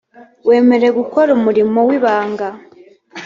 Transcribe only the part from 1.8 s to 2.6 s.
w’ ibanga.